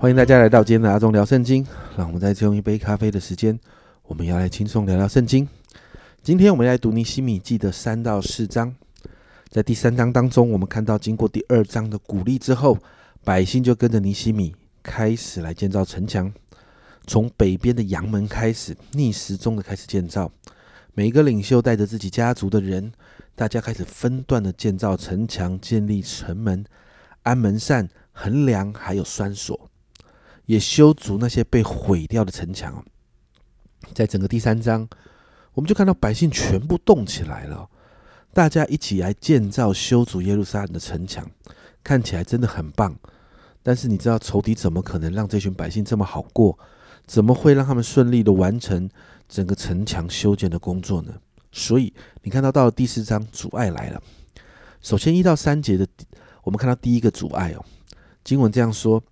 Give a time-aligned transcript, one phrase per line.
[0.00, 1.66] 欢迎大家来到今天的阿忠聊圣经。
[1.96, 3.58] 让我们再次用一杯咖啡的时间，
[4.04, 5.48] 我们要来轻松聊聊圣经。
[6.22, 8.72] 今天我们来读尼西米记的三到四章。
[9.48, 12.78] 在第三章当中，我们看到经过第二章的鼓励之后，
[13.24, 16.32] 百姓就跟着尼西米开始来建造城墙。
[17.08, 20.30] 从北边的阳门开始，逆时钟的开始建造。
[20.94, 22.92] 每一个领袖带着自己家族的人，
[23.34, 26.64] 大家开始分段的建造城墙，建立城门、
[27.24, 29.67] 安门扇、横梁，还有栓锁。
[30.48, 32.82] 也修筑那些被毁掉的城墙。
[33.92, 34.88] 在整个第三章，
[35.52, 37.68] 我们就看到百姓全部动起来了，
[38.32, 41.30] 大家一起来建造、修筑耶路撒冷的城墙，
[41.84, 42.96] 看起来真的很棒。
[43.62, 46.58] 但是你知道仇敌怎么可能让这群百姓这么好过？
[47.06, 48.88] 怎么会让他们顺利的完成
[49.28, 51.12] 整个城墙修建的工作呢？
[51.52, 54.02] 所以你看到到了第四章，阻碍来了。
[54.80, 55.86] 首先一到三节的，
[56.42, 57.62] 我们看到第一个阻碍哦，
[58.24, 59.02] 经文这样说。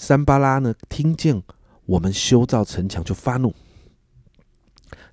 [0.00, 1.42] 三巴拉呢，听见
[1.84, 3.54] 我们修造城墙就发怒，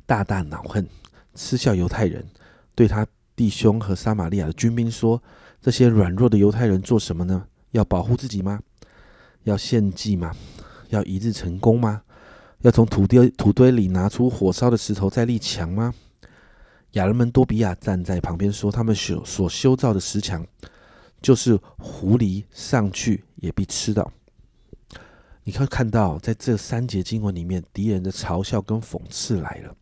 [0.06, 0.88] 大大恼恨，
[1.36, 2.26] 嗤笑犹太人，
[2.74, 5.22] 对他弟兄和撒玛利亚的军兵说
[5.62, 7.46] ：“这些软弱的犹太人做什么呢？
[7.72, 8.62] 要保护自己吗？
[9.44, 10.34] 要献祭吗？
[10.88, 12.04] 要一日成功吗？
[12.62, 15.94] 要从土堆土堆里拿出火烧的石头再立墙吗？”
[16.92, 20.48] 亚人们多比亚站在旁边说：“他们所所修造的石墙，
[21.22, 24.10] 就是狐狸上去也必吃到。”
[25.48, 29.74] 你可以看到，在这三节经文里面，敌人的嘲笑跟讽刺来了。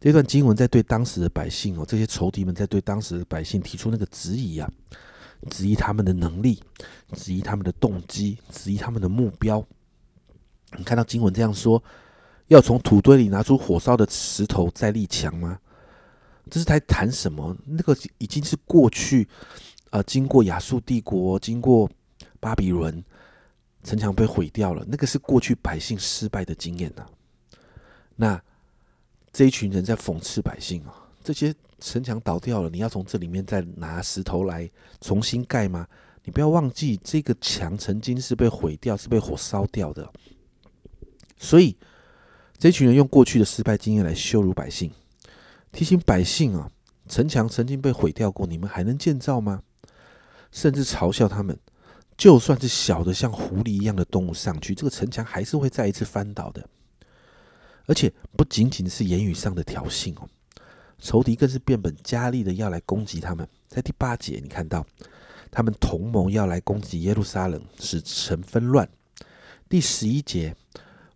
[0.00, 4.72] 这段经文在对当时的百姓哦，这些仇敌们在对当时的百姓提出那个质疑啊，
[5.50, 6.58] 质疑他们的能力，
[7.12, 9.62] 质疑他们的动机，质疑他们的目标。
[10.78, 11.84] 你看到经文这样说：
[12.46, 15.58] 要从土堆里拿出火烧的石头再立墙吗？
[16.50, 17.54] 这是在谈什么？
[17.66, 19.28] 那个已经是过去，
[19.90, 21.90] 呃，经过亚述帝国，经过
[22.40, 23.04] 巴比伦。
[23.82, 27.06] 城墙被毁掉了，那个是过去百姓失败的经验呐。
[28.16, 28.40] 那
[29.32, 30.94] 这一群人在讽刺百姓啊，
[31.24, 35.88] 这些城墙倒掉了，你要从这里面再拿石头来重新盖吗？
[36.24, 40.08] 你不要忘记，这个墙曾经是被毁掉，是被火烧掉的。
[41.36, 41.76] 所以，
[42.56, 44.92] 这群人用过去的失败经验来羞辱百姓，
[45.72, 46.70] 提醒百姓啊，
[47.08, 49.62] 城墙曾经被毁掉过，你们还能建造吗？
[50.52, 51.58] 甚至嘲笑他们。
[52.16, 56.68] 就算是小的像狐狸一样的动物上去，这个城墙还是会再一次翻倒的。
[57.86, 60.28] 而且不仅仅是言语上的挑衅哦，
[61.00, 63.48] 仇敌更是变本加厉的要来攻击他们。
[63.66, 64.86] 在第八节，你看到
[65.50, 68.88] 他们同盟要来攻击耶路撒冷，使城纷乱。
[69.68, 70.54] 第十一节，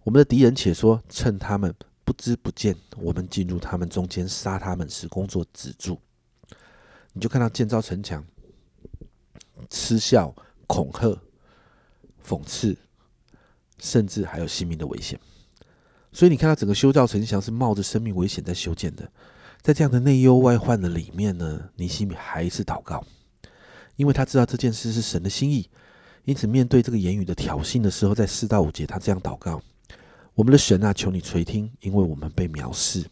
[0.03, 1.73] 我们的敌人且说趁他们
[2.05, 6.01] 不知不见，我们进入他们中间杀他们，使工作止住。
[7.13, 8.25] 你就看到建造城墙，
[9.71, 10.35] 嗤笑。
[10.67, 11.21] 恐吓、
[12.27, 12.77] 讽刺，
[13.79, 15.19] 甚至还有性命的危险。
[16.13, 19.11] 所以你看到整个修造城墙是冒着生命危险在修建的。
[19.61, 23.05] 在这样的内忧外患的里面呢，尼西米还是祷告，
[23.97, 25.69] 因为他知道这件事是神的心意。
[26.25, 29.61] 因此，面对这个言语的挑衅的时候，在四到五节，他这样祷告
[30.35, 33.05] ：“我们的神啊，求你垂听，因为我们被藐视。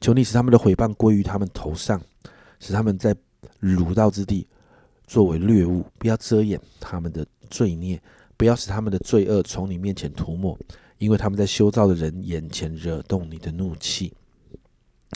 [0.00, 2.00] 求你使他们的毁谤归于他们头上，
[2.58, 3.14] 使他们在
[3.60, 4.48] 儒道之地。”
[5.08, 8.00] 作为掠物，不要遮掩他们的罪孽，
[8.36, 10.56] 不要使他们的罪恶从你面前涂抹，
[10.98, 14.12] 因为他们在修造的人眼前惹动你的怒气。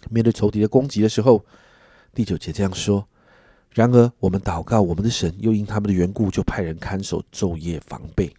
[0.09, 1.45] 面对仇敌的攻击的时候，
[2.15, 3.07] 第九节这样说：
[3.71, 8.35] 然而我们祷告我们的神，又因他们的缘故，就派人看守，昼夜防备。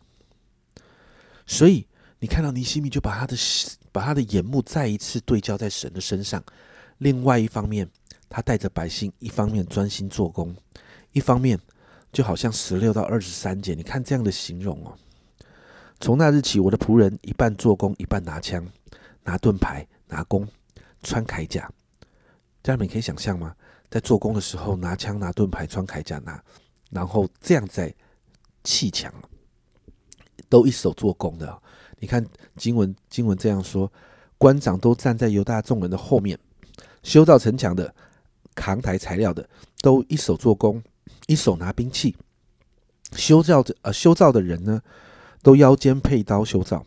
[1.46, 1.86] 所以
[2.20, 3.38] 你看到尼西米就把他的
[3.92, 6.44] 把他的眼目再一次对焦在神的身上。
[6.98, 7.88] 另外一方面，
[8.28, 10.56] 他带着百姓，一方面专心做工。
[11.14, 11.60] 一方面，
[12.12, 14.98] 就好像十六到二十三节，你看这样的形容哦。
[16.00, 18.68] 从那日起，我的仆人一半做工，一半拿枪、
[19.24, 20.46] 拿盾牌、拿弓、
[21.02, 21.72] 穿铠甲。
[22.62, 23.56] 家人们可以想象吗？
[23.90, 26.44] 在做工的时候，拿枪、拿盾牌、穿铠甲、拿，
[26.90, 27.94] 然后这样在
[28.64, 29.14] 砌墙，
[30.50, 31.62] 都一手做工的。
[32.00, 32.26] 你看
[32.58, 33.92] 经文，经文这样说：
[34.38, 36.38] 官长都站在犹大众人的后面，
[37.04, 37.94] 修造城墙的、
[38.56, 39.48] 扛抬材料的，
[39.82, 40.82] 都一手做工。
[41.28, 42.16] 一手拿兵器，
[43.14, 44.82] 修造的呃修造的人呢，
[45.42, 46.86] 都腰间佩刀修造。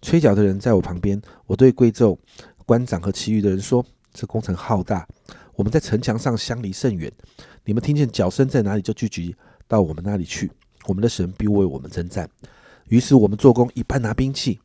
[0.00, 2.18] 吹角的人在我旁边，我对贵胄、
[2.66, 5.06] 官长和其余的人说：“这工程浩大，
[5.54, 7.10] 我们在城墙上相离甚远。
[7.64, 9.34] 你们听见脚声在哪里，就聚集
[9.68, 10.50] 到我们那里去。
[10.86, 12.28] 我们的神必为我们征战。”
[12.88, 14.58] 于是我们做工一半拿兵器，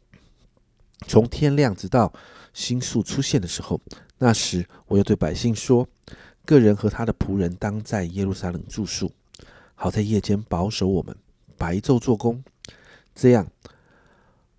[1.08, 2.12] 从天亮直到
[2.54, 3.80] 星宿出现的时候，
[4.18, 5.88] 那时我又对百姓说。
[6.48, 9.12] 个人和他的仆人当在耶路撒冷住宿，
[9.76, 11.14] 好在夜间保守我们，
[11.58, 12.42] 白昼做工。
[13.14, 13.46] 这样，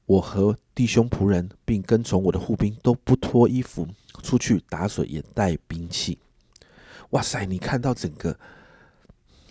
[0.05, 3.89] 我和弟兄仆人，并跟从我的护兵都不脱衣服
[4.23, 6.19] 出去打水，也带兵器。
[7.11, 7.47] 哇塞！
[7.47, 8.39] 你看到整个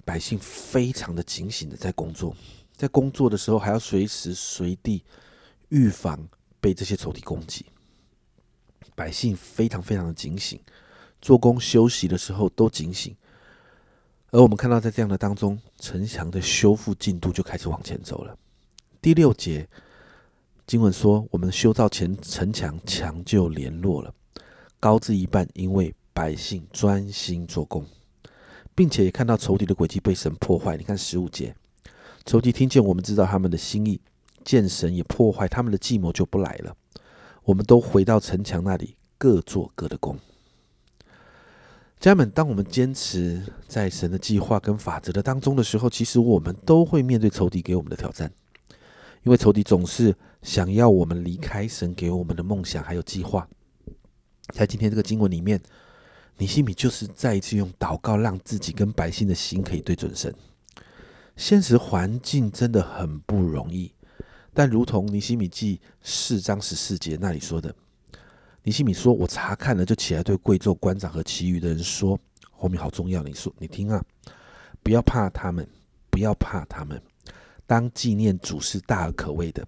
[0.06, 2.36] 百姓非常的警醒的在工作，
[2.76, 5.04] 在工作的时候还要随时随地
[5.70, 6.30] 预防
[6.62, 7.66] 被这些仇敌攻击。
[8.94, 10.60] 百姓非常非常的警醒，
[11.28, 13.14] 做工休息的时候都警醒。
[14.32, 18.34] 而我们看到，在这样的当中，城墙的修复进度就开始往前走了。
[19.02, 19.68] 第六节
[20.66, 24.14] 经文说：“我们修造前城墙，墙就联络了，
[24.80, 27.86] 高至一半，因为百姓专心做工，
[28.74, 30.78] 并且也看到仇敌的诡计被神破坏。
[30.78, 31.54] 你看十五节，
[32.26, 34.00] 仇敌听见我们知道他们的心意，
[34.46, 36.74] 见神也破坏他们的计谋，就不来了。
[37.44, 40.18] 我们都回到城墙那里，各做各的工。”
[42.00, 48.32] 家人们，当我们坚持在神的计划跟法则的当中的时候，其实我们都会面对仇敌给我们的挑战，
[49.24, 53.48] 因为仇敌总是想要我们离开神给我们的梦想还有计划。
[54.54, 55.60] 在今天这个经文里面，
[56.38, 60.34] 尼西米就是再一次用祷告让自己跟百姓的心可以对准神。
[61.36, 63.92] 现实环境真的很不容易，
[64.54, 67.74] 但如同尼西米记四章十四节那里说的。
[68.68, 72.20] 尼西米说：“我查看了，就起来对贵胄、官长和其余的人说，
[72.52, 73.24] 后面好重要。
[73.24, 74.04] 你说，你听啊，
[74.84, 75.66] 不要怕他们，
[76.10, 77.02] 不要怕他们，
[77.66, 79.66] 当纪念主是大而可畏的。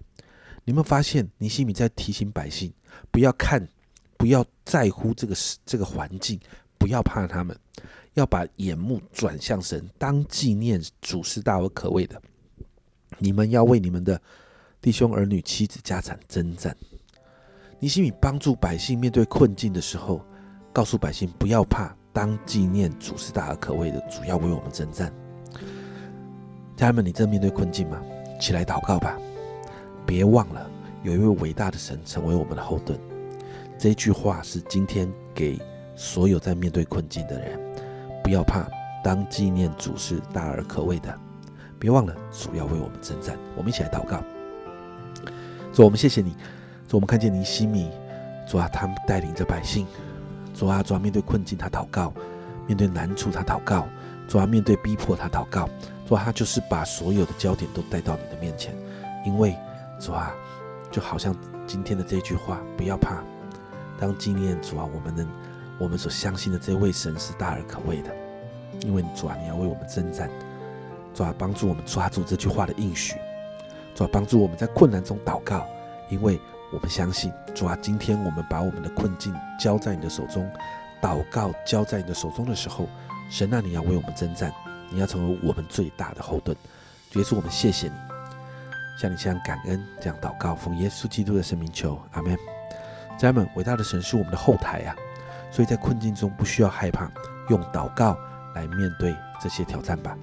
[0.66, 2.70] 你们发现尼西米在提醒百姓，
[3.10, 3.66] 不要看，
[4.18, 6.38] 不要在乎这个这个环境，
[6.76, 7.58] 不要怕他们，
[8.12, 12.20] 要把眼目转向神，当纪念主是大而可畏的。
[13.16, 14.20] 你们要为你们的
[14.78, 16.76] 弟兄、儿女、妻子、家产征战。”
[17.82, 20.20] 尼西米帮助百姓面对困境的时候，
[20.70, 25.10] 告诉百姓不要怕，当纪念主是大而可畏的，主要为我们征战。
[26.76, 27.98] 家人们，你正面对困境吗？
[28.38, 29.16] 起来祷告吧！
[30.04, 30.70] 别忘了，
[31.02, 32.98] 有一位伟大的神成为我们的后盾。
[33.78, 35.58] 这句话是今天给
[35.96, 37.58] 所有在面对困境的人：
[38.22, 38.68] 不要怕，
[39.02, 41.18] 当纪念主是大而可畏的。
[41.78, 43.38] 别忘了，主要为我们征战。
[43.56, 44.22] 我们一起来祷告。
[45.72, 46.36] 主，我们谢谢你。
[46.90, 47.88] 主，我们看见尼西米，
[48.48, 49.86] 主啊，他带领着百姓，
[50.52, 52.12] 主啊，主啊，面对困境他祷告，
[52.66, 53.86] 面对难处他祷告，
[54.26, 55.68] 主啊，面对逼迫他祷告，
[56.04, 58.74] 主啊，他就是把所有的焦点都带到你的面前，
[59.24, 59.56] 因为
[60.00, 60.34] 主啊，
[60.90, 61.32] 就好像
[61.64, 63.22] 今天的这句话，不要怕，
[63.96, 65.24] 当纪念主啊，我们能，
[65.78, 68.12] 我们所相信的这位神是大而可畏的，
[68.80, 70.28] 因为主啊，你要为我们征战，
[71.14, 73.14] 主啊，帮助我们抓住这句话的应许，
[73.94, 75.64] 主啊，帮助我们在困难中祷告，
[76.08, 76.36] 因为。
[76.72, 80.48] 我们相信主啊，今天我们把我们的困境交在你的手中，
[81.02, 82.88] 祷告交在你的手中的时候，
[83.28, 84.52] 神啊，你要为我们征战，
[84.88, 86.56] 你要成为我们最大的后盾。
[87.14, 87.94] 耶稣，我们谢谢你，
[89.00, 92.36] 向你这样感恩，这样祷告，奉耶稣基督的圣名求，阿门。
[93.18, 94.94] 家人们，伟大的神是我们的后台啊，
[95.50, 97.10] 所以在困境中不需要害怕，
[97.48, 98.16] 用祷告
[98.54, 100.16] 来面对这些挑战吧。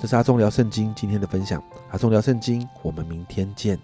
[0.00, 1.62] 这是阿忠聊圣经今天的分享，
[1.92, 3.78] 阿忠聊圣经，我们明天见。